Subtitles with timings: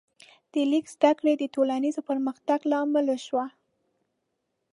[0.53, 3.45] د لیک زده کړه د ټولنیز پرمختګ لامل شوه.